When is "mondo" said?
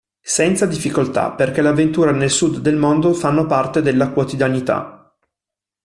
2.75-3.13